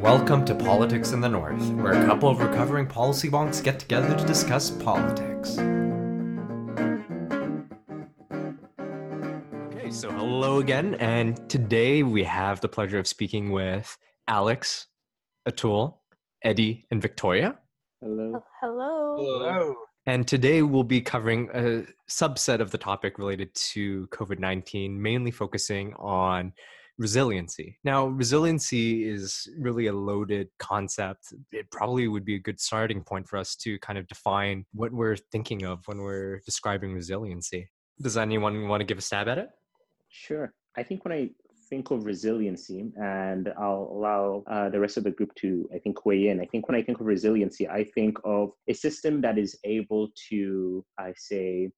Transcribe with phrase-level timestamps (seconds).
[0.00, 4.16] Welcome to Politics in the North, where a couple of recovering policy wonks get together
[4.16, 5.58] to discuss politics.
[9.68, 14.86] Okay, so hello again, and today we have the pleasure of speaking with Alex,
[15.46, 15.96] Atul,
[16.42, 17.58] Eddie, and Victoria.
[18.00, 18.42] Hello.
[18.60, 19.16] Hello.
[19.18, 19.74] Hello.
[20.06, 25.30] And today we'll be covering a subset of the topic related to COVID 19, mainly
[25.30, 26.52] focusing on
[26.98, 27.78] resiliency.
[27.82, 31.32] Now, resiliency is really a loaded concept.
[31.50, 34.92] It probably would be a good starting point for us to kind of define what
[34.92, 37.70] we're thinking of when we're describing resiliency.
[38.00, 39.48] Does anyone want to give a stab at it?
[40.10, 40.52] Sure.
[40.76, 41.30] I think when I
[41.70, 46.04] think of resiliency, and I'll allow uh, the rest of the group to, I think,
[46.04, 46.40] weigh in.
[46.40, 50.08] I think when I think of resiliency, I think of a system that is able
[50.28, 51.70] to, I say,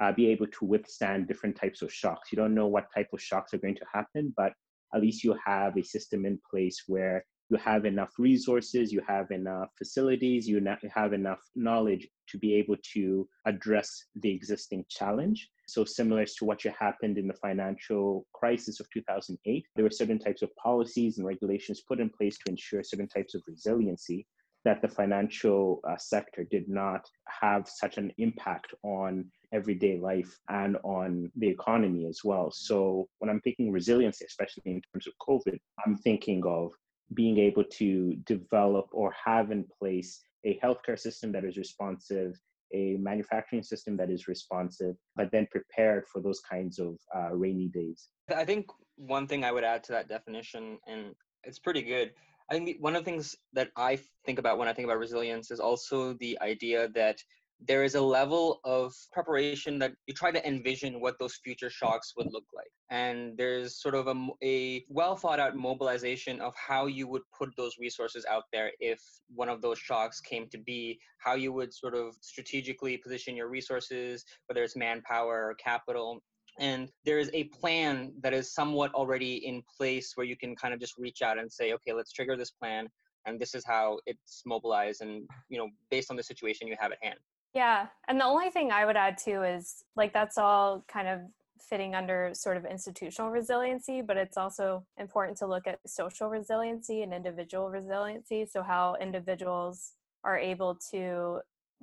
[0.00, 2.32] uh, be able to withstand different types of shocks.
[2.32, 4.52] You don't know what type of shocks are going to happen, but
[4.94, 9.30] at least you have a system in place where you have enough resources, you have
[9.30, 15.50] enough facilities, you have enough knowledge to be able to address the existing challenge.
[15.66, 20.42] So, similar to what happened in the financial crisis of 2008, there were certain types
[20.42, 24.26] of policies and regulations put in place to ensure certain types of resiliency
[24.64, 30.76] that the financial uh, sector did not have such an impact on everyday life and
[30.84, 32.50] on the economy as well.
[32.50, 36.72] So when I'm thinking resiliency, especially in terms of COVID, I'm thinking of
[37.14, 42.40] being able to develop or have in place a healthcare system that is responsive,
[42.72, 47.68] a manufacturing system that is responsive, but then prepared for those kinds of uh, rainy
[47.68, 48.08] days.
[48.34, 52.12] I think one thing I would add to that definition, and it's pretty good.
[52.50, 55.50] I think one of the things that I think about when I think about resilience
[55.50, 57.18] is also the idea that
[57.66, 62.14] there is a level of preparation that you try to envision what those future shocks
[62.16, 62.70] would look like.
[62.90, 67.50] And there's sort of a, a well thought out mobilization of how you would put
[67.56, 69.00] those resources out there if
[69.34, 73.48] one of those shocks came to be, how you would sort of strategically position your
[73.48, 76.22] resources, whether it's manpower or capital.
[76.58, 80.74] And there is a plan that is somewhat already in place where you can kind
[80.74, 82.88] of just reach out and say, okay, let's trigger this plan
[83.24, 86.92] and this is how it's mobilized and you know based on the situation you have
[86.92, 87.18] at hand
[87.54, 87.88] yeah.
[88.08, 91.20] And the only thing I would add too is like that's all kind of
[91.58, 97.02] fitting under sort of institutional resiliency, but it's also important to look at social resiliency
[97.02, 98.46] and individual resiliency.
[98.46, 99.92] So, how individuals
[100.24, 101.40] are able to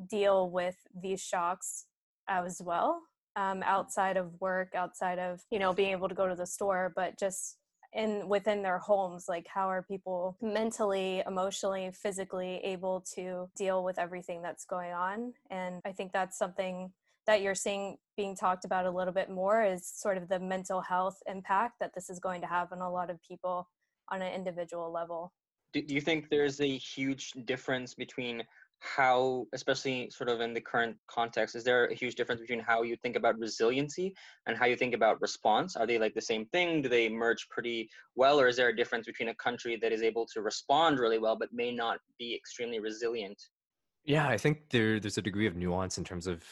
[0.07, 1.86] deal with these shocks
[2.28, 3.01] as well
[3.36, 6.91] um, outside of work, outside of, you know, being able to go to the store,
[6.96, 7.57] but just
[7.94, 13.98] in within their homes like how are people mentally emotionally physically able to deal with
[13.98, 15.34] everything that's going on?
[15.50, 16.92] And i think that's something
[17.30, 20.82] that you're seeing being talked about a little bit more is sort of the mental
[20.82, 23.70] health impact that this is going to have on a lot of people
[24.10, 25.32] on an individual level.
[25.72, 28.44] Do you think there's a huge difference between
[28.80, 32.82] how especially sort of in the current context is there a huge difference between how
[32.82, 34.14] you think about resiliency
[34.48, 35.76] and how you think about response?
[35.76, 36.82] Are they like the same thing?
[36.82, 40.02] Do they merge pretty well or is there a difference between a country that is
[40.02, 43.38] able to respond really well but may not be extremely resilient?
[44.06, 46.44] Yeah i think there there's a degree of nuance in terms of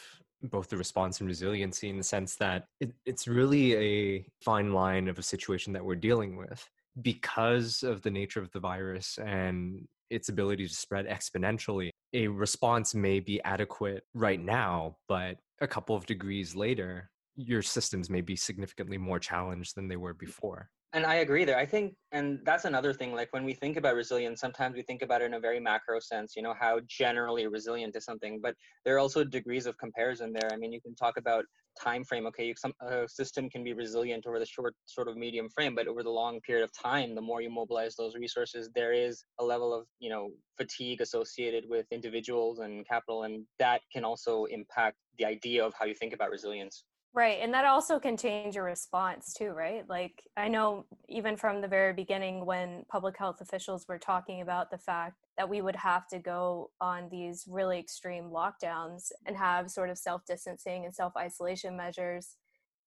[0.44, 5.08] both the response and resiliency in the sense that it, it's really a fine line
[5.08, 6.70] of a situation that we're dealing with
[7.02, 12.96] because of the nature of the virus and its ability to spread exponentially, a response
[12.96, 18.36] may be adequate right now, but a couple of degrees later, your systems may be
[18.36, 20.20] significantly more challenged than they were mm.
[20.20, 20.70] before.
[20.94, 21.58] And I agree there.
[21.58, 23.14] I think, and that's another thing.
[23.14, 26.00] Like when we think about resilience, sometimes we think about it in a very macro
[26.00, 28.56] sense, you know, how generally resilient is something, but
[28.86, 30.52] there are also degrees of comparison there.
[30.52, 31.44] I mean, you can talk about
[31.80, 35.48] time frame okay some a system can be resilient over the short sort of medium
[35.50, 38.94] frame but over the long period of time the more you mobilize those resources there
[38.94, 44.04] is a level of you know fatigue associated with individuals and capital and that can
[44.04, 46.84] also impact the idea of how you think about resilience
[47.18, 47.40] Right.
[47.42, 49.84] And that also can change your response too, right?
[49.90, 54.70] Like, I know even from the very beginning when public health officials were talking about
[54.70, 59.72] the fact that we would have to go on these really extreme lockdowns and have
[59.72, 62.36] sort of self distancing and self isolation measures,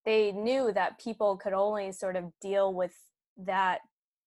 [0.05, 2.95] they knew that people could only sort of deal with
[3.37, 3.81] that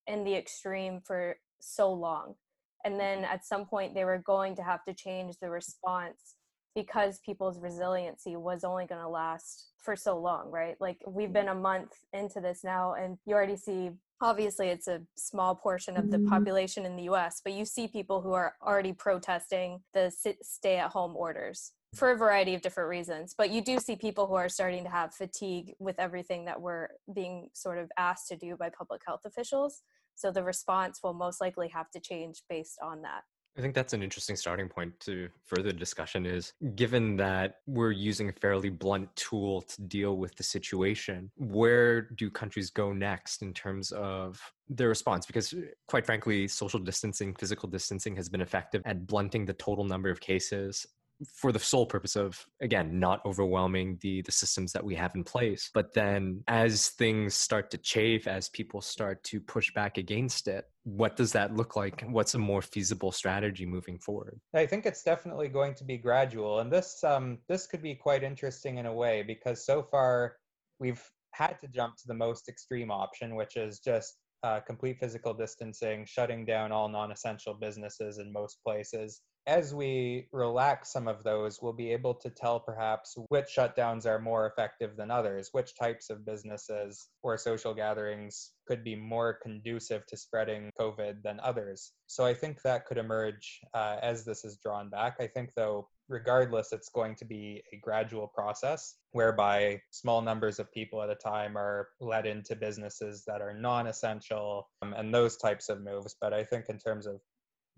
[0.06, 2.36] in the extreme for so long.
[2.84, 3.34] And then mm-hmm.
[3.34, 6.36] at some point, they were going to have to change the response
[6.76, 10.76] because people's resiliency was only going to last for so long, right?
[10.80, 13.92] Like we've been a month into this now, and you already see
[14.22, 16.30] obviously it's a small portion of the mm-hmm.
[16.30, 20.12] population in the US, but you see people who are already protesting the
[20.42, 21.74] stay at home orders.
[21.94, 23.36] for a variety of different reasons.
[23.38, 26.88] But you do see people who are starting to have fatigue with everything that we're
[27.14, 29.84] being sort of asked to do by public health officials.
[30.16, 33.24] So the response will most likely have to change based on that.
[33.58, 38.30] I think that's an interesting starting point to further discussion is given that we're using
[38.30, 43.54] a fairly blunt tool to deal with the situation, where do countries go next in
[43.54, 45.28] terms of their response?
[45.28, 45.58] Because uh,
[45.88, 50.20] quite frankly, social distancing, physical distancing has been effective at blunting the total number of
[50.20, 50.88] cases
[51.32, 55.24] for the sole purpose of again not overwhelming the the systems that we have in
[55.24, 60.48] place but then as things start to chafe as people start to push back against
[60.48, 62.04] it what does that look like?
[62.10, 64.40] What's a more feasible strategy moving forward?
[64.54, 68.24] I think it's definitely going to be gradual and this um this could be quite
[68.24, 70.36] interesting in a way because so far
[70.80, 75.34] we've had to jump to the most extreme option which is just uh, complete physical
[75.34, 81.62] distancing shutting down all non-essential businesses in most places as we relax some of those,
[81.62, 86.10] we'll be able to tell perhaps which shutdowns are more effective than others, which types
[86.10, 91.92] of businesses or social gatherings could be more conducive to spreading COVID than others.
[92.08, 95.18] So I think that could emerge uh, as this is drawn back.
[95.20, 100.72] I think, though, regardless, it's going to be a gradual process whereby small numbers of
[100.72, 105.36] people at a time are let into businesses that are non essential um, and those
[105.36, 106.16] types of moves.
[106.22, 107.20] But I think, in terms of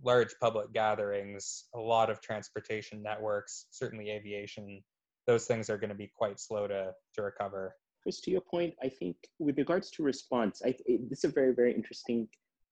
[0.03, 4.83] large public gatherings, a lot of transportation networks, certainly aviation,
[5.27, 7.75] those things are going to be quite slow to, to recover.
[8.03, 11.33] Chris, to your point, I think with regards to response, I, it, this is a
[11.33, 12.27] very, very interesting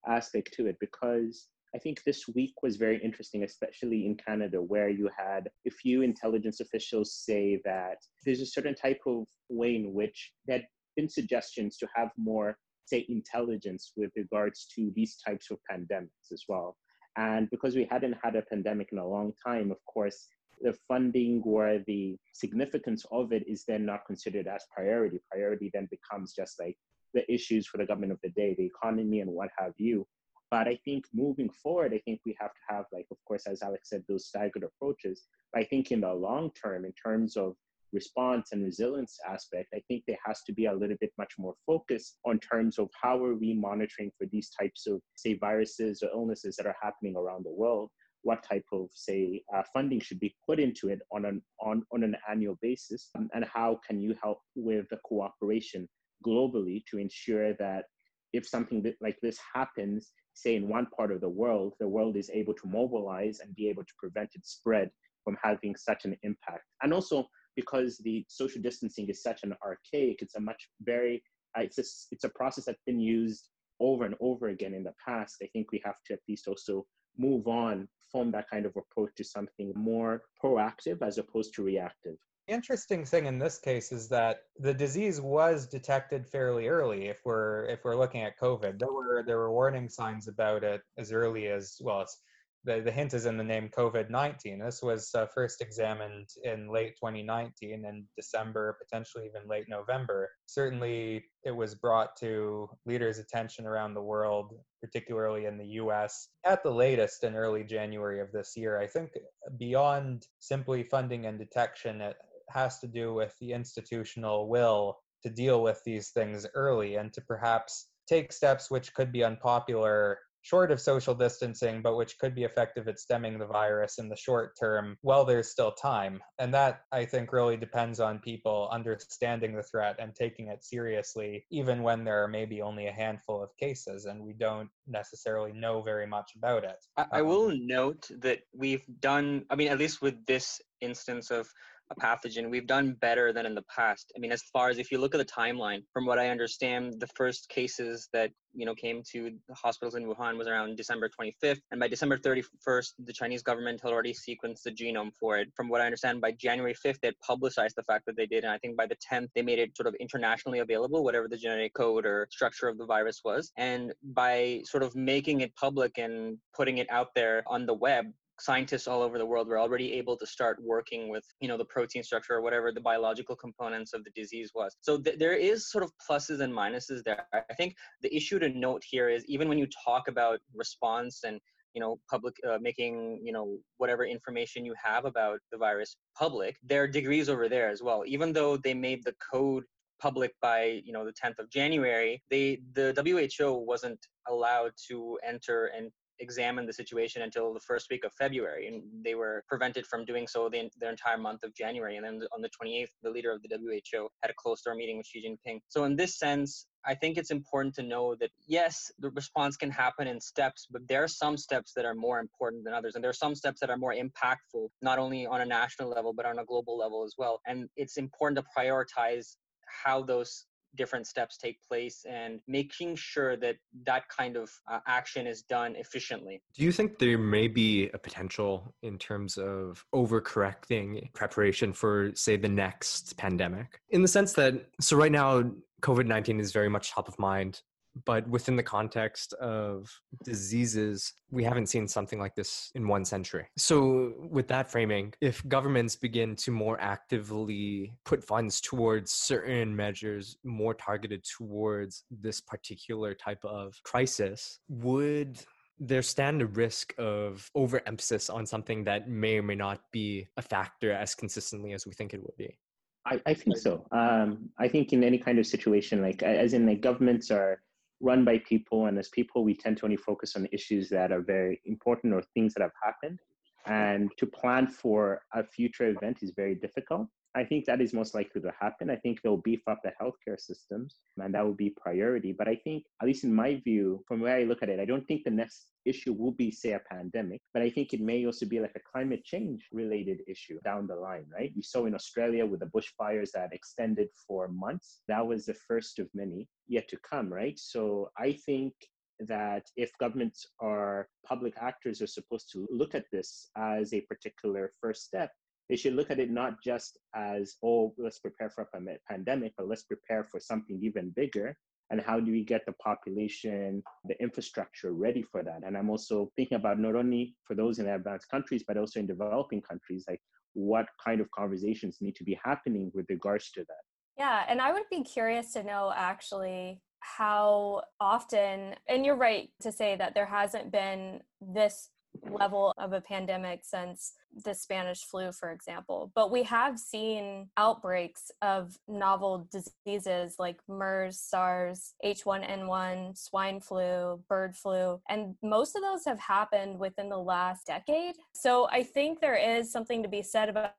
[0.08, 4.90] aspect to it because I think this week was very interesting, especially in Canada, where
[4.90, 9.94] you had a few intelligence officials say that there's a certain type of way in
[9.94, 15.50] which there had been suggestions to have more, say, intelligence with regards to these types
[15.50, 16.78] of pandemics as well.
[17.16, 20.28] And because we hadn't had a pandemic in a long time, of course,
[20.62, 25.20] the funding or the significance of it is then not considered as priority.
[25.30, 26.78] Priority then becomes just like
[27.14, 30.08] the issues for the government of the day, the economy, and what have you.
[30.50, 33.62] But I think moving forward, I think we have to have, like, of course, as
[33.62, 35.24] Alex said, those staggered approaches.
[35.52, 37.56] But I think in the long term, in terms of
[37.94, 41.54] response and resilience aspect, I think there has to be a little bit much more
[41.66, 46.10] focus on terms of how are we monitoring for these types of, say, viruses or
[46.10, 47.90] illnesses that are happening around the world.
[48.24, 52.04] What type of, say, uh, funding should be put into it on an on, on
[52.04, 55.88] an annual basis, um, and how can you help with the cooperation
[56.26, 57.84] globally to ensure that
[58.32, 62.32] if something like this happens, say in one part of the world, the world is
[62.34, 64.90] able to mobilize and be able to prevent its spread
[65.24, 66.64] from having such an impact.
[66.82, 71.24] And also because the social distancing is such an archaic, it's a much very,
[71.58, 74.94] uh, it's, a, it's a process that's been used over and over again in the
[75.06, 75.38] past.
[75.42, 76.86] I think we have to at least also
[77.18, 82.16] move on from that kind of approach to something more proactive as opposed to reactive.
[82.48, 87.08] Interesting thing in this case is that the disease was detected fairly early.
[87.08, 90.82] If we're if we're looking at COVID, there were there were warning signs about it
[90.98, 92.02] as early as well.
[92.02, 92.20] It's
[92.66, 94.60] the, the hint is in the name COVID 19.
[94.60, 100.30] This was uh, first examined in late 2019 in December, potentially even late November.
[100.46, 106.64] Certainly, it was brought to leaders' attention around the world, particularly in the US, at
[106.64, 108.80] the latest in early January of this year.
[108.80, 109.12] I think
[109.58, 112.16] beyond simply funding and detection, it
[112.50, 117.22] has to do with the institutional will to deal with these things early and to
[117.22, 122.44] perhaps take steps which could be unpopular short of social distancing, but which could be
[122.44, 126.22] effective at stemming the virus in the short term while there's still time.
[126.38, 131.46] And that, I think, really depends on people understanding the threat and taking it seriously,
[131.50, 135.82] even when there are maybe only a handful of cases and we don't necessarily know
[135.82, 136.78] very much about it.
[136.98, 141.32] I, I um, will note that we've done, I mean, at least with this instance
[141.32, 141.48] of
[141.96, 144.12] a pathogen, we've done better than in the past.
[144.16, 147.00] I mean, as far as if you look at the timeline, from what I understand,
[147.00, 151.60] the first cases that you know came to hospitals in Wuhan was around December 25th,
[151.72, 155.50] and by December 31st, the Chinese government had already sequenced the genome for it.
[155.56, 158.54] From what I understand, by January 5th, they publicized the fact that they did, and
[158.54, 161.74] I think by the 10th, they made it sort of internationally available, whatever the genetic
[161.74, 163.52] code or structure of the virus was.
[163.58, 168.06] And by sort of making it public and putting it out there on the web,
[168.40, 171.66] scientists all over the world were already able to start working with you know the
[171.66, 174.76] protein structure or whatever the biological components of the disease was.
[174.82, 177.28] So th- there is sort of pluses and minuses there.
[177.34, 181.40] I think the issue to note here is even when you talk about response and
[181.74, 186.56] you know public uh, making you know whatever information you have about the virus public
[186.64, 188.04] there are degrees over there as well.
[188.06, 189.64] Even though they made the code
[190.00, 192.94] public by you know the 10th of january they the
[193.40, 195.90] who wasn't allowed to enter and
[196.24, 200.26] examine the situation until the first week of February, and they were prevented from doing
[200.28, 201.98] so the, their entire month of January.
[201.98, 204.98] And then on the 28th, the leader of the WHO had a closed door meeting
[204.98, 205.60] with Xi Jinping.
[205.68, 209.72] So in this sense, I think it's important to know that yes, the response can
[209.72, 212.96] happen in steps, but there are some steps that are more important than others.
[212.96, 216.14] And there are some steps that are more impactful, not only on a national level,
[216.14, 217.40] but on a global level as well.
[217.48, 219.36] And it's important to prioritize
[219.84, 225.28] how those different steps take place and making sure that that kind of uh, action
[225.28, 226.42] is done efficiently.
[226.56, 232.38] Do you think there may be a potential in terms of overcorrecting preparation for, say,
[232.38, 233.80] the next pandemic?
[233.90, 235.44] In the sense that, so right now,
[235.82, 237.62] COVID 19 is very much top of mind
[238.06, 239.90] but within the context of
[240.24, 243.48] diseases, we haven't seen something like this in one century.
[243.58, 250.38] So, with that framing, if governments begin to more actively put funds towards certain measures
[250.44, 255.40] more targeted towards this particular type of crisis, would
[255.80, 260.42] there stand a risk of overemphasis on something that may or may not be a
[260.42, 262.58] factor as consistently as we think it would be?
[263.06, 263.86] I, I think so.
[263.92, 267.62] Um, I think in any kind of situation, like as in like governments are
[268.04, 271.22] run by people and as people we tend to only focus on issues that are
[271.22, 273.20] very important or things that have happened.
[273.66, 278.14] And to plan for a future event is very difficult i think that is most
[278.14, 281.76] likely to happen i think they'll beef up the healthcare systems and that will be
[281.82, 284.80] priority but i think at least in my view from where i look at it
[284.80, 288.02] i don't think the next issue will be, say, a pandemic, but I think it
[288.02, 291.52] may also be like a climate change related issue down the line, right?
[291.56, 295.02] We saw in Australia with the bushfires that extended for months.
[295.08, 297.58] That was the first of many yet to come, right?
[297.58, 298.74] So I think
[299.20, 304.74] that if governments or public actors are supposed to look at this as a particular
[304.82, 305.32] first step,
[305.70, 309.68] they should look at it not just as, oh, let's prepare for a pandemic, but
[309.68, 311.56] let's prepare for something even bigger
[311.90, 315.62] and how do we get the population, the infrastructure ready for that?
[315.66, 319.08] And I'm also thinking about not only for those in advanced countries, but also in
[319.08, 320.22] developing countries, like
[320.54, 323.84] what kind of conversations need to be happening with regards to that.
[324.18, 329.72] Yeah, and I would be curious to know actually how often, and you're right to
[329.72, 331.90] say that there hasn't been this
[332.28, 334.14] level of a pandemic since
[334.44, 336.12] the Spanish flu, for example.
[336.16, 344.56] But we have seen outbreaks of novel diseases like MERS, SARS, H1N1, swine flu, bird
[344.56, 348.16] flu, and most of those have happened within the last decade.
[348.34, 350.74] So I think there is something to be said about,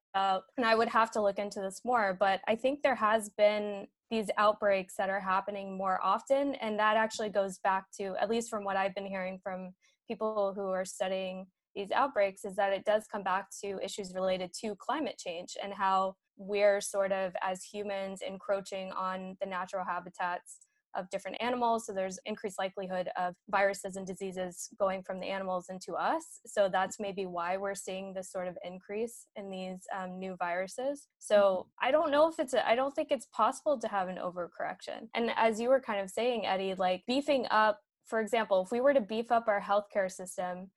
[0.57, 3.87] and I would have to look into this more, but I think there has been
[4.11, 6.55] these outbreaks that are happening more often.
[6.57, 9.71] And that actually goes back to, at least from what I've been hearing from
[10.07, 14.53] people who are studying these outbreaks is that it does come back to issues related
[14.61, 20.59] to climate change and how we're sort of as humans encroaching on the natural habitats
[20.97, 21.87] of different animals.
[21.87, 26.41] So there's increased likelihood of viruses and diseases going from the animals into us.
[26.47, 31.09] So that's maybe why we're seeing this sort of increase in these um, new viruses.
[31.19, 31.89] So mm-hmm.
[31.89, 35.09] i don't know if it's a, i don't think it's possible to have an overcorrection.
[35.15, 38.81] And as you were kind of saying eddie like beefing up for example, if we
[38.81, 40.71] were to beef up our healthcare system,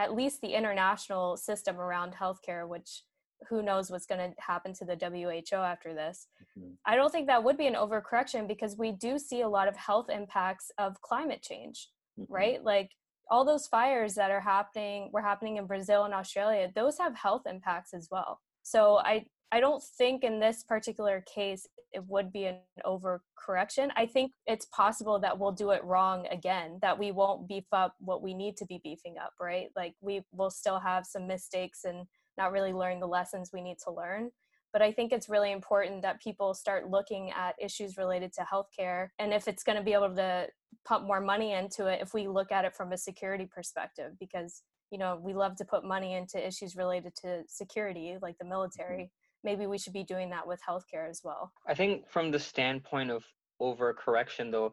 [0.00, 3.02] at least the international system around healthcare, which
[3.48, 6.26] who knows what's going to happen to the WHO after this.
[6.58, 6.70] Mm-hmm.
[6.84, 9.76] I don't think that would be an overcorrection because we do see a lot of
[9.76, 11.88] health impacts of climate change,
[12.18, 12.32] mm-hmm.
[12.32, 12.62] right?
[12.62, 12.90] Like
[13.30, 17.42] all those fires that are happening were happening in Brazil and Australia, those have health
[17.46, 18.40] impacts as well.
[18.62, 23.90] So I I don't think in this particular case it would be an overcorrection.
[23.96, 27.94] I think it's possible that we'll do it wrong again, that we won't beef up
[27.98, 29.68] what we need to be beefing up, right?
[29.74, 32.06] Like we will still have some mistakes and
[32.38, 34.30] not really learn the lessons we need to learn.
[34.72, 39.08] But I think it's really important that people start looking at issues related to healthcare.
[39.18, 40.46] And if it's going to be able to
[40.86, 44.62] pump more money into it, if we look at it from a security perspective, because
[44.92, 48.50] you know we love to put money into issues related to security like the mm-hmm.
[48.50, 49.10] military
[49.44, 51.52] maybe we should be doing that with healthcare as well.
[51.66, 53.24] I think from the standpoint of
[53.60, 54.72] overcorrection, though,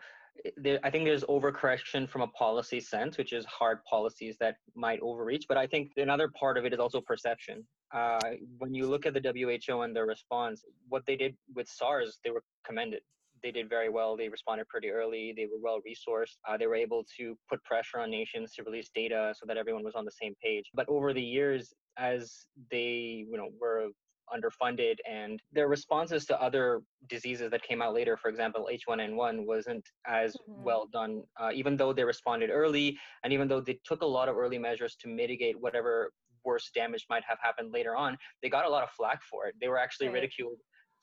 [0.55, 4.99] there, I think there's overcorrection from a policy sense, which is hard policies that might
[5.01, 5.45] overreach.
[5.47, 7.65] But I think another part of it is also perception.
[7.93, 8.19] Uh,
[8.57, 12.31] when you look at the WHO and their response, what they did with SARS, they
[12.31, 13.01] were commended.
[13.43, 14.17] They did very well.
[14.17, 15.33] They responded pretty early.
[15.35, 16.37] They were well resourced.
[16.47, 19.83] Uh, they were able to put pressure on nations to release data so that everyone
[19.83, 20.65] was on the same page.
[20.73, 23.89] But over the years, as they you know were
[24.33, 29.83] underfunded and their responses to other diseases that came out later for example h1n1 wasn't
[30.05, 30.63] as mm-hmm.
[30.63, 34.29] well done uh, even though they responded early and even though they took a lot
[34.29, 36.11] of early measures to mitigate whatever
[36.45, 39.55] worse damage might have happened later on they got a lot of flack for it
[39.59, 40.15] they were actually right.
[40.15, 40.57] ridiculed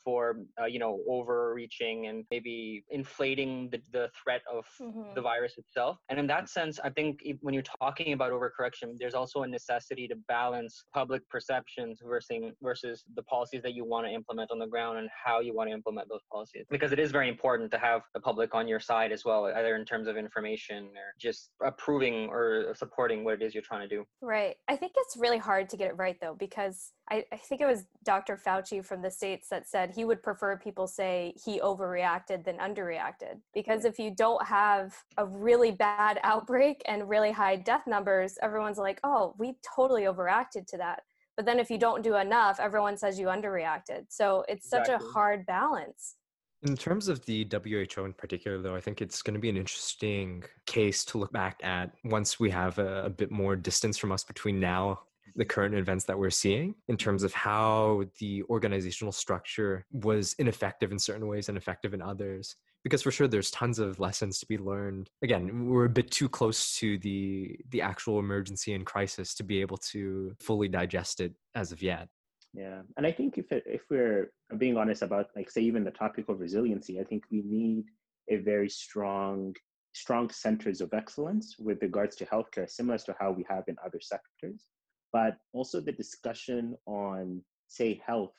[0.05, 5.15] for uh, you know overreaching and maybe inflating the, the threat of Mhm.
[5.15, 5.99] the virus itself.
[6.09, 10.07] And in that sense, I think when you're talking about overcorrection, there's also a necessity
[10.09, 14.67] to balance public perceptions versus versus the policies that you want to implement on the
[14.67, 16.65] ground and how you want to implement those policies.
[16.71, 19.77] Because it is very important to have the public on your side as well, either
[19.77, 23.95] in terms of information or just approving or supporting what it is you're trying to
[23.97, 24.05] do.
[24.21, 24.57] Right.
[24.69, 27.67] I think it's really hard to get it right though, because I, I think it
[27.67, 28.37] was Dr.
[28.37, 33.41] Fauci from the States that said he would prefer people say he overreacted than underreacted.
[33.53, 38.79] Because if you don't have a really bad outbreak and really high death numbers, everyone's
[38.79, 41.03] like, oh, we totally overreacted to that.
[41.37, 44.07] But then if you don't do enough, everyone says you underreacted.
[44.09, 45.07] So it's such Exactly.
[45.07, 46.15] a hard balance.
[46.63, 49.57] In terms of the WHO in particular, though, I think it's going to be an
[49.59, 54.13] interesting case to look back at once we have a, a bit more distance from
[54.13, 55.01] us between now
[55.37, 60.93] the current events that we're seeing in terms of how the organizational structure was ineffective
[60.93, 62.57] in certain ways and effective in others.
[62.83, 65.09] Because for sure there's tons of lessons to be learned.
[65.23, 69.61] Again we're a bit too close to the the actual emergency and crisis to be
[69.61, 72.09] able to fully digest it as of yet.
[72.53, 75.91] Yeah, and I think if it, if we're being honest about like say even the
[75.91, 77.87] topic of resiliency, I think we need
[78.31, 79.55] a very strong
[79.95, 84.00] strong centers of excellence with regards to healthcare, similar to how we have in other
[84.00, 84.67] sectors.
[85.14, 88.35] But also the discussion on say health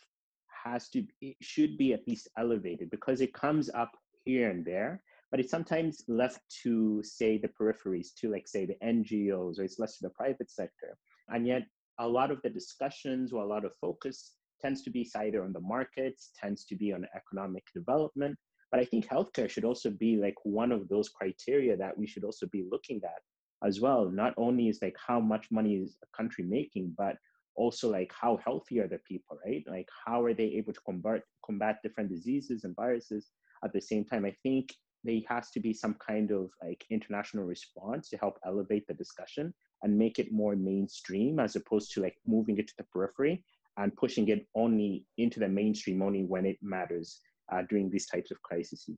[0.65, 3.91] has to it should be at least elevated because it comes up
[4.25, 5.01] here and there,
[5.32, 9.79] but it's sometimes left to say the peripheries, to like say the NGOs, or it's
[9.79, 10.98] left to the private sector,
[11.29, 11.63] and yet
[12.00, 15.53] a lot of the discussions or a lot of focus tends to be either on
[15.53, 18.38] the markets, tends to be on economic development.
[18.72, 22.25] But I think healthcare should also be like one of those criteria that we should
[22.25, 23.22] also be looking at
[23.66, 24.10] as well.
[24.10, 27.18] Not only is like how much money is a country making, but
[27.56, 29.64] also like how healthy are the people, right?
[29.68, 33.32] Like how are they able to combat combat different diseases and viruses
[33.64, 34.26] at the same time?
[34.26, 38.88] I think there has to be some kind of like international response to help elevate
[38.88, 39.54] the discussion
[39.84, 43.44] and make it more mainstream as opposed to like moving it to the periphery
[43.78, 47.20] and pushing it only into the mainstream only when it matters
[47.52, 48.90] uh, during these types of crises.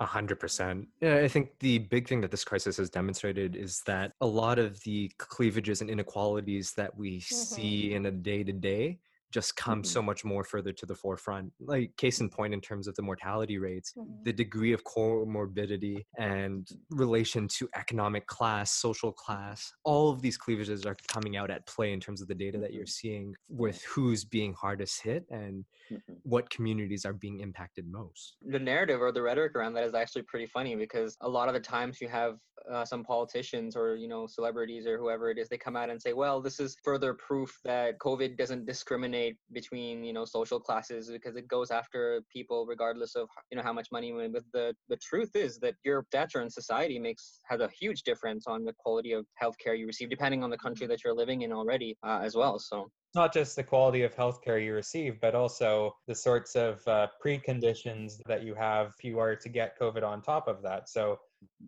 [0.00, 0.88] A hundred percent.
[1.00, 4.58] Yeah, I think the big thing that this crisis has demonstrated is that a lot
[4.58, 7.34] of the cleavages and inequalities that we mm-hmm.
[7.34, 8.98] see in a day to day
[9.34, 9.86] just come Mhm.
[9.86, 11.52] so much more further to the forefront.
[11.58, 14.22] Like case in point, in terms of the mortality rates, Mhm.
[14.24, 20.86] the degree of comorbidity and relation to economic class, social class, all of these cleavages
[20.86, 24.24] are coming out at play in terms of the data that you're seeing with who's
[24.24, 26.20] being hardest hit and Mhm.
[26.22, 28.36] what communities are being impacted most.
[28.46, 31.54] the narrative or the rhetoric around that is actually pretty funny because a lot of
[31.54, 32.38] the times you have
[32.70, 36.00] uh, some politicians or you know celebrities or whoever it is they come out and
[36.00, 41.10] say well this is further proof that covid doesn't discriminate between you know social classes
[41.10, 44.96] because it goes after people regardless of you know how much money but the the
[44.96, 49.12] truth is that your stature in society makes has a huge difference on the quality
[49.12, 52.34] of healthcare you receive depending on the country that you're living in already uh, as
[52.34, 56.86] well so not just the quality of healthcare you receive, but also the sorts of
[56.88, 60.88] uh, preconditions that you have if you are to get COVID on top of that.
[60.88, 61.18] So,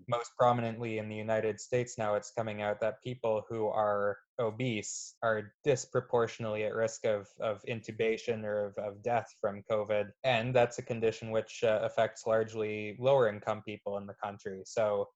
[0.09, 5.15] most prominently in the United States now, it's coming out that people who are obese
[5.23, 10.09] are disproportionately at risk of, of intubation or of, of death from COVID.
[10.25, 14.63] And that's a condition which uh, affects largely lower income people in the country.
[14.65, 15.09] So,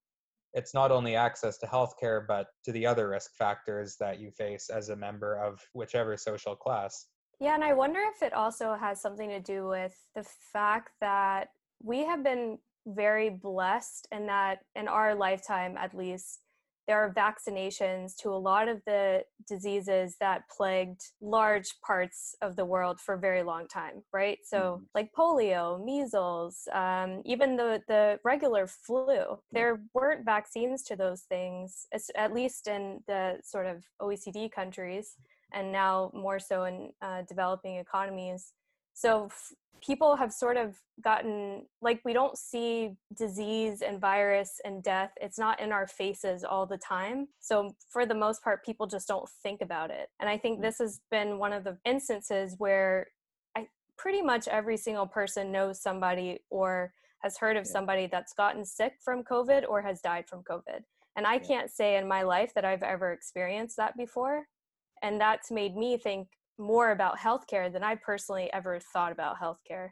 [0.53, 4.69] it's not only access to healthcare, but to the other risk factors that you face
[4.69, 7.07] as a member of whichever social class.
[7.41, 11.49] Yeah, and I wonder if it also has something to do with the fact that
[11.83, 16.41] we have been very blessed in that in our lifetime at least
[16.89, 22.65] there are vaccinations to a lot of the diseases that plagued large parts of the
[22.65, 24.87] world for a very long time right so Mhm.
[24.95, 31.87] like polio measles um, even the, the regular flu there weren't vaccines to those things
[32.17, 35.17] at least in the sort of oecd countries
[35.53, 38.53] and now more so in uh, developing economies.
[39.01, 44.83] So f- people have sort of gotten like we don't see disease and virus and
[44.83, 45.13] death.
[45.23, 47.29] It's not in our faces all the time.
[47.41, 50.11] So for the most part, people just don't think about it.
[50.21, 50.65] And I think hmm.
[50.65, 53.07] this has been one of the instances where
[53.57, 58.67] I pretty much every single person knows somebody or has heard of somebody that's gotten
[58.67, 60.83] sick from COVID or has died from COVID.
[61.17, 64.45] And I can't say in my life that I've ever experienced that before
[65.03, 66.29] and that's made me think
[66.61, 69.91] more about healthcare than I personally ever thought about healthcare.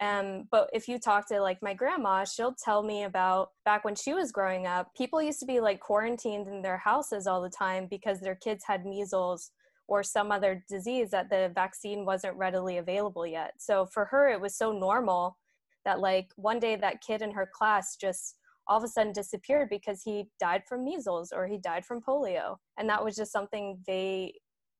[0.00, 3.94] Um, but if you talk to like my grandma, she'll tell me about back when
[3.94, 7.50] she was growing up, people used to be like quarantined in their houses all the
[7.50, 9.50] time because their kids had measles
[9.86, 13.52] or some other disease that the vaccine wasn't readily available yet.
[13.58, 15.36] So for her, it was so normal
[15.84, 19.68] that like one day that kid in her class just all of a sudden disappeared
[19.68, 22.56] because he died from measles or he died from polio.
[22.78, 24.32] And that was just something they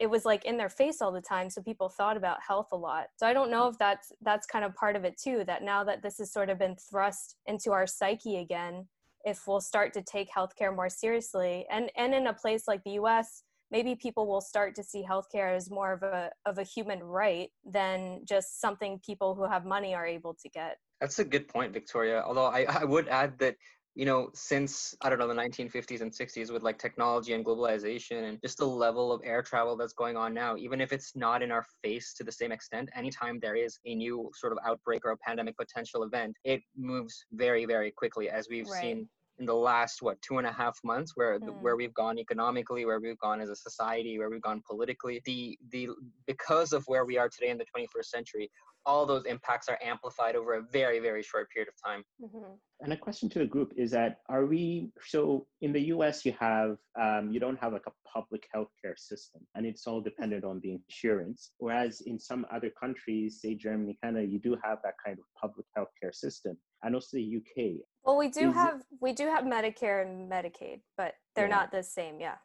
[0.04, 2.76] it was like in their face all the time so people thought about health a
[2.76, 5.62] lot so i don't know if that's that's kind of part of it too that
[5.62, 8.86] now that this has sort of been thrust into our psyche again
[9.24, 12.92] if we'll start to take healthcare more seriously and and in a place like the
[12.92, 17.02] us maybe people will start to see healthcare as more of a of a human
[17.02, 20.76] right than just something people who have money are able to get.
[21.00, 23.56] That's a good point victoria although i, I would add that
[23.94, 28.28] you know, since I don't know the 1950s and 60s with like technology and globalization
[28.28, 31.42] and just the level of air travel that's going on now, even if it's not
[31.42, 35.04] in our face to the same extent, anytime there is a new sort of outbreak
[35.04, 38.80] or a pandemic potential event, it moves very, very quickly, as we've right.
[38.80, 41.60] seen in the last what two and a half months where mm.
[41.60, 45.58] where we've gone economically where we've gone as a society where we've gone politically the
[45.72, 45.88] the
[46.28, 48.48] because of where we are today in the 21st century
[48.86, 52.52] all those impacts are amplified over a very very short period of time mm-hmm.
[52.80, 56.32] and a question to the group is that are we so in the us you
[56.38, 60.60] have um, you don't have like a public healthcare system and it's all dependent on
[60.62, 65.18] the insurance whereas in some other countries say germany canada you do have that kind
[65.18, 69.26] of public healthcare system and also the uk well we do have it, we do
[69.26, 71.54] have medicare and medicaid but they're yeah.
[71.54, 72.36] not the same yeah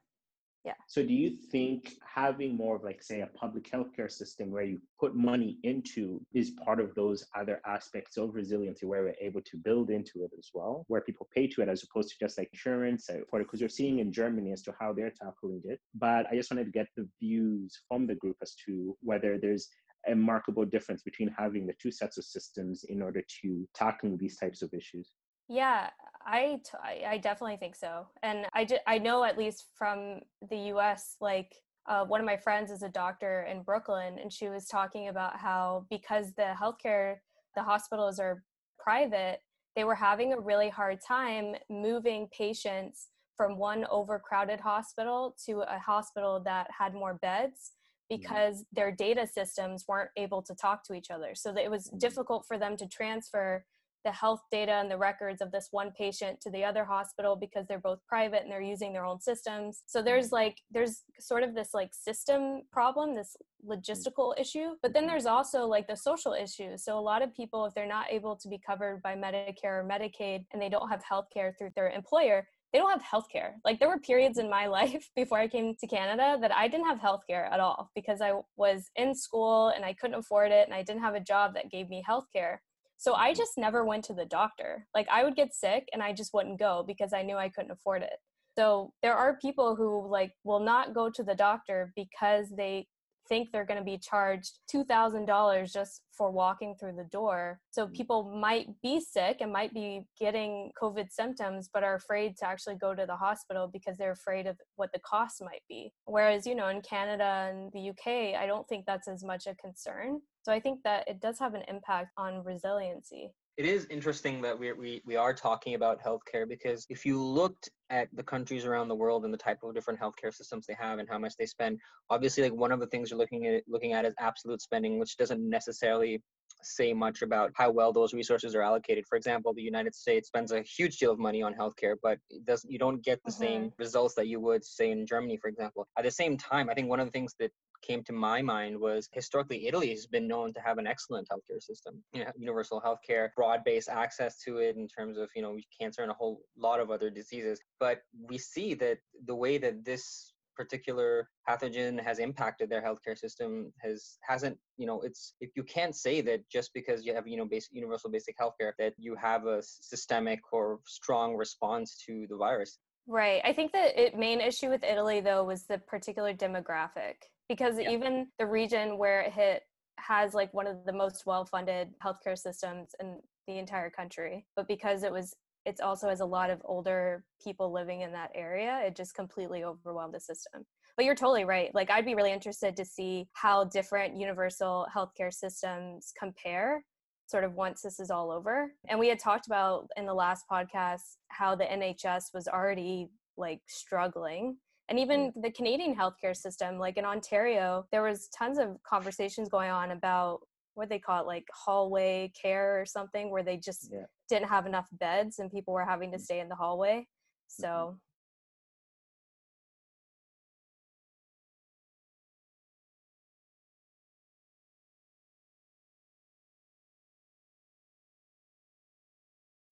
[0.66, 0.74] yeah.
[0.88, 4.82] So do you think having more of like say a public healthcare system where you
[5.00, 9.58] put money into is part of those other aspects of resiliency where we're able to
[9.58, 12.50] build into it as well where people pay to it as opposed to just like
[12.52, 15.80] insurance uh, for because you're seeing in germany as to how they're tackling it.
[15.96, 19.70] But i just wanted to get the views from the group as to whether there's
[20.08, 24.38] a markable difference between having the two sets of systems in order to tackling these
[24.38, 25.12] types of issues
[25.50, 25.90] yeah,
[26.26, 28.08] I, t- I definitely think so.
[28.22, 31.56] And I, I know at least from the US, like
[31.88, 35.38] uh, one of my friends is a doctor in Brooklyn, and she was talking about
[35.38, 37.16] how because the healthcare,
[37.56, 38.44] the hospitals are
[38.78, 39.42] private,
[39.76, 45.80] they were having a really hard time moving patients from one overcrowded hospital to a
[45.80, 47.72] hospital that had more beds
[48.12, 48.22] mm-hmm.
[48.22, 51.34] because their data systems weren't able to talk to each other.
[51.34, 51.98] So that it was mm-hmm.
[51.98, 53.66] difficult for them to transfer
[54.04, 57.68] the health data and the records of this one patient to the other hospital because
[57.68, 60.36] they're both private and they're using their own systems so there's mm-hmm.
[60.36, 63.36] like there's sort of this like system problem this
[63.68, 67.66] logistical issue but then there's also like the social issue so a lot of people
[67.66, 71.04] if they're not able to be covered by medicare or medicaid and they don't have
[71.04, 73.54] health care through their employer they don't have healthcare.
[73.66, 76.88] Like there were periods in my life before I came to Canada that I didn't
[76.88, 80.74] have healthcare at all because I was in school and I couldn't afford it and
[80.74, 82.58] I didn't have a job that gave me healthcare.
[83.00, 84.86] So I just never went to the doctor.
[84.94, 87.72] Like I would get sick and I just wouldn't go because I knew I couldn't
[87.72, 88.18] afford it.
[88.58, 92.88] So there are people who like will not go to the doctor because they
[93.30, 97.62] think they're going to be charged $2,000 just for walking through the door.
[97.72, 97.94] So mm.
[97.94, 102.76] people might be sick and might be getting COVID symptoms, but are afraid to actually
[102.76, 105.94] go to the hospital because they're afraid of what the cost might be.
[106.06, 109.56] Whereas, you know, in Canada and the UK, I don't think that's as much a
[109.56, 110.20] concern.
[110.42, 114.58] So I think that it does have an impact on resiliency it is interesting that
[114.58, 118.88] we, we, we are talking about healthcare because if you looked at the countries around
[118.88, 121.46] the world and the type of different healthcare systems they have and how much they
[121.46, 121.78] spend,
[122.10, 125.18] obviously like one of the things you're looking at looking at is absolute spending, which
[125.18, 126.24] doesn't necessarily
[126.62, 129.04] say much about how well those resources are allocated.
[129.10, 132.46] For example, the United States spends a huge deal of money on healthcare, but it
[132.46, 133.44] does you don't get the mm-hmm.
[133.44, 135.86] same results that you would say in Germany, for example.
[135.98, 138.80] At the same time, I think one of the things that came to my mind
[138.80, 142.82] was historically Italy has been known to have an excellent healthcare system, you know, universal
[142.82, 146.80] healthcare, broad-based access to it in terms of you know cancer and a whole lot
[146.80, 147.60] of other diseases.
[147.80, 153.72] But we see that the way that this particular pathogen has impacted their healthcare system
[153.82, 157.38] has hasn't you know it's if you can't say that just because you have you
[157.38, 162.36] know basic universal basic healthcare that you have a systemic or strong response to the
[162.36, 162.78] virus.
[163.08, 163.42] Right.
[163.44, 167.16] I think the main issue with italy though was the particular demographic
[167.50, 167.90] because yeah.
[167.90, 169.64] even the region where it hit
[169.98, 175.04] has like one of the most well-funded healthcare systems in the entire country but because
[175.04, 175.36] it was
[175.66, 179.64] it also has a lot of older people living in that area it just completely
[179.64, 180.64] overwhelmed the system
[180.96, 185.34] but you're totally right like i'd be really interested to see how different universal healthcare
[185.34, 186.84] systems compare
[187.28, 190.46] sort of once this is all over and we had talked about in the last
[190.50, 194.56] podcast how the nhs was already like struggling
[194.90, 195.42] and even mm.
[195.42, 196.80] the Canadian healthcare system.
[196.80, 200.40] Like in Ontario, there was tons of conversations going on about
[200.74, 204.06] what they call it, like hallway care or something, where they just yeah.
[204.30, 206.22] didn't have enough beds and people were having to mm.
[206.22, 207.08] stay in the hallway.
[207.48, 207.68] So.
[207.68, 207.96] Mm-hmm.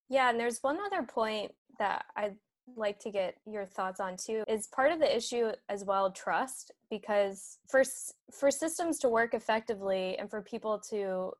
[0.10, 2.38] Yeah, and there's one other point that I'd
[2.76, 6.72] like to get your thoughts on too is part of the issue as well trust
[6.90, 7.84] because for
[8.32, 11.32] for systems to work effectively and for people to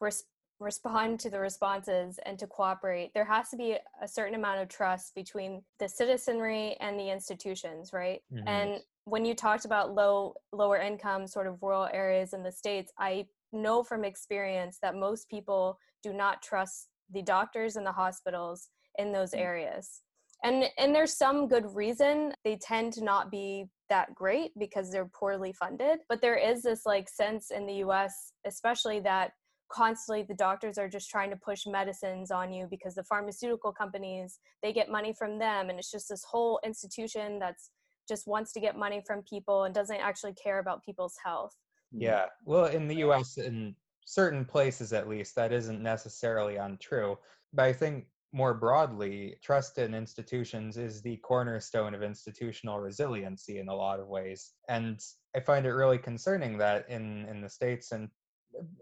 [0.00, 0.24] res-
[0.58, 4.68] respond to the responses and to cooperate there has to be a certain amount of
[4.68, 8.48] trust between the citizenry and the institutions right mm-hmm.
[8.48, 12.92] and when you talked about low lower income sort of rural areas in the states
[12.98, 18.68] i know from experience that most people do not trust the doctors and the hospitals
[18.98, 19.38] in those mm.
[19.38, 20.02] areas
[20.46, 25.10] and and there's some good reason they tend to not be that great because they're
[25.18, 29.32] poorly funded but there is this like sense in the US especially that
[29.72, 34.38] constantly the doctors are just trying to push medicines on you because the pharmaceutical companies
[34.62, 37.70] they get money from them and it's just this whole institution that's
[38.08, 41.52] just wants to get money from people and doesn't actually care about people's health.
[41.90, 42.20] Yeah.
[42.20, 42.50] Mm-hmm.
[42.50, 47.18] Well in the us in certain places at least that isn't necessarily untrue
[47.52, 48.06] but i think
[48.36, 54.08] more broadly, trust in institutions is the cornerstone of institutional resiliency in a lot of
[54.08, 54.52] ways.
[54.68, 55.00] And
[55.34, 58.10] I find it really concerning that in, in the States and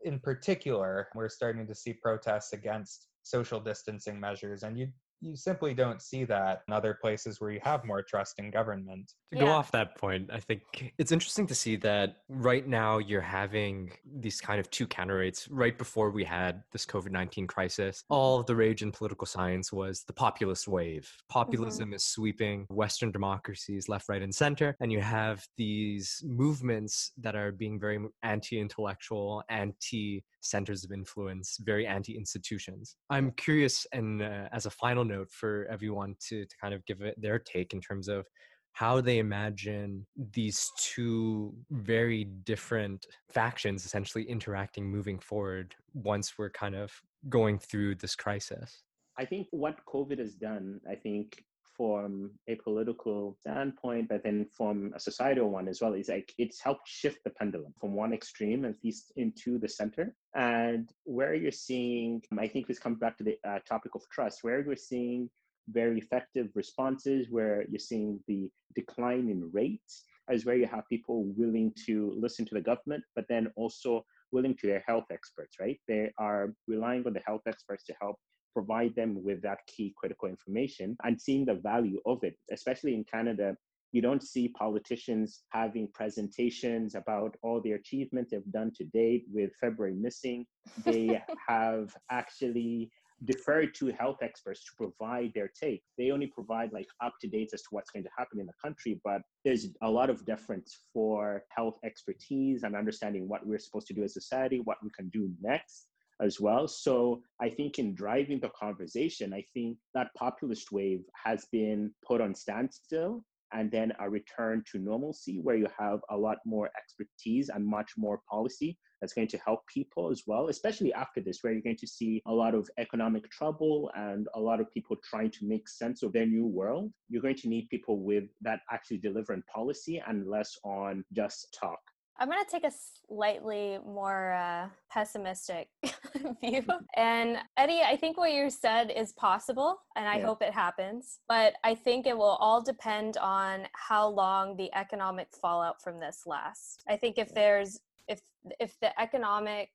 [0.05, 4.65] in particular, we're starting to see protests against social distancing measures.
[4.65, 4.89] And you
[5.21, 9.13] you simply don't see that in other places where you have more trust in government.
[9.33, 13.21] To go off that point, I think it's interesting to see that right now you're
[13.21, 15.49] having these kind of two counter rates.
[15.49, 20.05] Right before we had this COVID 19 crisis, all the rage in political science was
[20.05, 21.11] the populist wave.
[21.29, 21.95] Populism mm-hmm.
[21.95, 24.77] is sweeping Western democracies left, right, and center.
[24.81, 31.59] And you have these movements that are being very anti intellectual, anti centers of influence,
[31.61, 32.97] very anti institutions.
[33.11, 37.01] I'm curious, and uh, as a final note for everyone to, to kind of give
[37.01, 38.27] it their take in terms of
[38.73, 46.75] how they imagine these two very different factions essentially interacting moving forward once we're kind
[46.75, 46.93] of
[47.29, 48.83] going through this crisis.
[49.17, 51.45] I think what COVID has done, I think
[51.77, 56.61] from a political standpoint, but then from a societal one as well, is like it's
[56.61, 60.15] helped shift the pendulum from one extreme at least into the center.
[60.35, 64.39] And where you're seeing, I think this comes back to the uh, topic of trust,
[64.43, 65.31] where you're seeing
[65.69, 71.25] very effective responses, where you're seeing the decline in rates, is where you have people
[71.37, 75.79] willing to listen to the government, but then also willing to their health experts, right?
[75.87, 78.17] They are relying on the health experts to help
[78.55, 83.05] provide them with that key critical information and seeing the value of it, especially in
[83.05, 83.57] Canada.
[83.93, 89.51] You don't see politicians having presentations about all the achievements they've done to date with
[89.61, 90.47] February missing.
[90.85, 92.91] They have actually
[93.25, 95.83] deferred to health experts to provide their take.
[95.97, 98.53] They only provide like up to date as to what's going to happen in the
[98.63, 103.87] country, but there's a lot of deference for health expertise and understanding what we're supposed
[103.89, 105.87] to do as a society, what we can do next
[106.21, 106.69] as well.
[106.69, 112.21] So I think in driving the conversation, I think that populist wave has been put
[112.21, 117.49] on standstill and then a return to normalcy where you have a lot more expertise
[117.49, 121.53] and much more policy that's going to help people as well, especially after this, where
[121.53, 125.31] you're going to see a lot of economic trouble and a lot of people trying
[125.31, 126.91] to make sense of their new world.
[127.09, 131.81] You're going to need people with that actually delivering policy and less on just talk.
[132.19, 132.73] I'm going to take a
[133.09, 135.69] slightly more uh, pessimistic
[136.41, 136.65] view.
[136.97, 140.27] And Eddie, I think what you said is possible, and I yeah.
[140.27, 141.19] hope it happens.
[141.29, 146.23] But I think it will all depend on how long the economic fallout from this
[146.25, 146.79] lasts.
[146.89, 148.21] I think if there's if
[148.61, 149.71] if the economic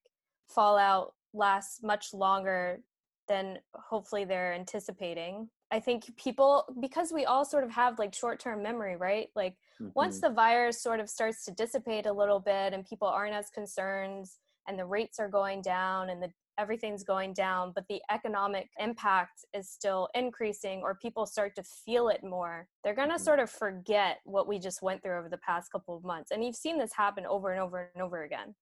[0.47, 2.80] fallout lasts much longer
[3.28, 8.63] than hopefully they're anticipating, I think people because we all sort of have like short-term
[8.63, 9.29] memory, right?
[9.36, 9.89] Like mm-hmm.
[9.93, 13.49] once the virus sort of starts to dissipate a little bit and people aren't as
[13.49, 14.25] concerned
[14.67, 19.45] and the rates are going down and the everything's going down, but the economic impact
[19.53, 23.23] is still increasing or people start to feel it more, they're going to mm-hmm.
[23.23, 26.32] sort of forget what we just went through over the past couple of months.
[26.32, 28.53] And you've seen this happen over and over and over again.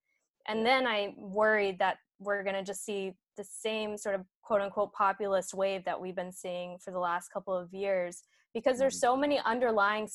[0.47, 4.61] And then I'm worried that we're going to just see the same sort of quote
[4.61, 8.95] unquote populist wave that we've been seeing for the last couple of years because there's
[8.95, 9.13] mm-hmm.
[9.13, 10.07] so many underlying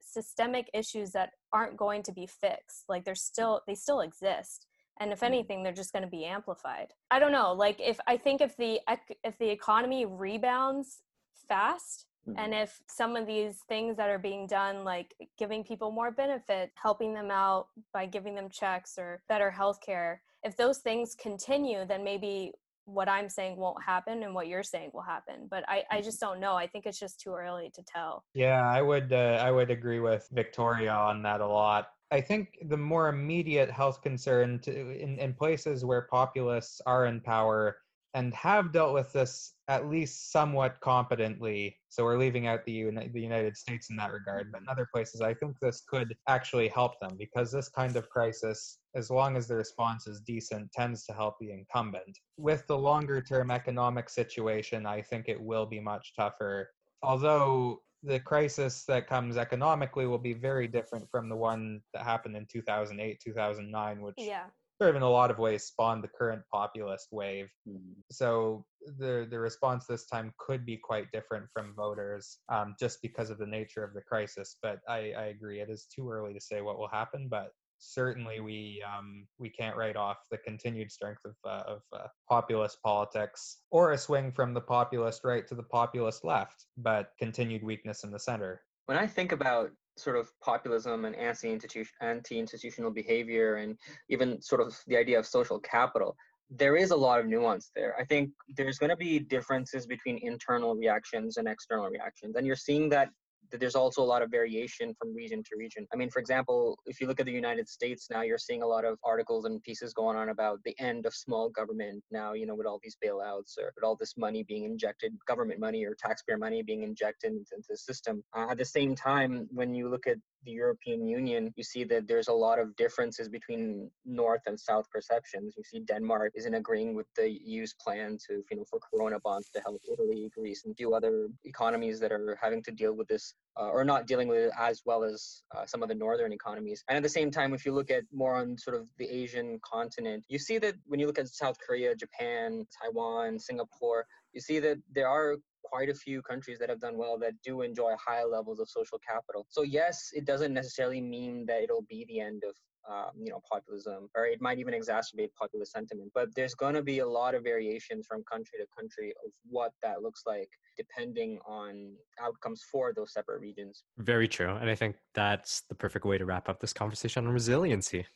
[0.00, 4.66] systemic issues that aren't going to be fixed like they're still they still exist
[4.98, 5.26] and if mm-hmm.
[5.26, 8.56] anything they're just going to be amplified i don't know like if i think if
[8.56, 8.80] the
[9.22, 11.02] if the economy rebounds
[11.46, 12.38] fast mm-hmm.
[12.38, 16.72] and if some of these things that are being done like giving people more benefit
[16.82, 21.84] helping them out by giving them checks or better health care if those things continue
[21.84, 22.52] then maybe
[22.86, 25.48] what I'm saying won't happen and what you're saying will happen.
[25.50, 26.54] But I, I just don't know.
[26.54, 28.24] I think it's just too early to tell.
[28.34, 31.88] Yeah, I would uh, I would agree with Victoria on that a lot.
[32.12, 37.20] I think the more immediate health concern to, in, in places where populists are in
[37.20, 37.78] power
[38.14, 41.76] and have dealt with this at least somewhat competently.
[41.90, 44.88] So we're leaving out the, Uni- the United States in that regard, but in other
[44.94, 49.36] places, I think this could actually help them because this kind of crisis, as long
[49.36, 52.18] as the response is decent, tends to help the incumbent.
[52.38, 56.70] With the longer term economic situation, I think it will be much tougher.
[57.02, 62.36] Although the crisis that comes economically will be very different from the one that happened
[62.36, 64.48] in 2008, 2009, which Yeah.
[64.80, 67.50] sort of in a lot of ways spawned the current populist wave.
[67.68, 67.94] Mhm.
[68.10, 68.64] So
[68.98, 73.38] the the response this time could be quite different from voters, um, just because of
[73.38, 74.58] the nature of the crisis.
[74.62, 77.28] But I, I agree, it is too early to say what will happen.
[77.28, 82.06] But certainly we um, we can't write off the continued strength of uh, of uh,
[82.28, 87.62] populist politics or a swing from the populist right to the populist left, but continued
[87.62, 88.62] weakness in the center.
[88.86, 93.76] when I think about sort of populism and anti-institution, anti-institutional behavior, and
[94.08, 96.14] even sort of the idea of social capital,
[96.50, 97.94] there is a lot of nuance there.
[97.98, 102.56] I think there's going to be differences between internal reactions and external reactions, and you're
[102.56, 103.08] seeing that.
[103.50, 105.86] There's also a lot of variation from region to region.
[105.92, 108.66] I mean, for example, if you look at the United States now, you're seeing a
[108.66, 112.46] lot of articles and pieces going on about the end of small government now, you
[112.46, 115.94] know, with all these bailouts or with all this money being injected, government money or
[115.98, 118.22] taxpayer money being injected into the system.
[118.34, 122.08] Uh, at the same time, when you look at the European Union, you see that
[122.08, 125.54] there's a lot of differences between North and South perceptions.
[125.56, 129.50] You see Denmark isn't agreeing with the EU's plan to, you know, for Corona bonds
[129.54, 133.08] to help Italy, Greece, and a few other economies that are having to deal with
[133.08, 136.32] this uh, or not dealing with it as well as uh, some of the northern
[136.32, 136.84] economies.
[136.88, 139.58] And at the same time, if you look at more on sort of the Asian
[139.64, 144.58] continent, you see that when you look at South Korea, Japan, Taiwan, Singapore, you see
[144.60, 145.36] that there are
[145.70, 148.98] quite a few countries that have done well that do enjoy high levels of social
[148.98, 149.46] capital.
[149.48, 152.54] So yes, it doesn't necessarily mean that it'll be the end of
[152.88, 156.10] um, you know populism, or it might even exacerbate populist sentiment.
[156.14, 159.72] But there's going to be a lot of variations from country to country of what
[159.82, 163.82] that looks like, depending on outcomes for those separate regions.
[163.98, 164.54] Very true.
[164.54, 168.06] And I think that's the perfect way to wrap up this conversation on resiliency.